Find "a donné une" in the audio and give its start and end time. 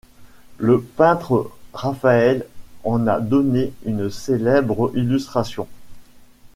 3.05-4.09